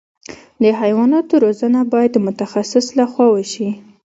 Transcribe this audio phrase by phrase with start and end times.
[0.61, 3.69] د حیواناتو روزنه باید د متخصص له خوا وشي.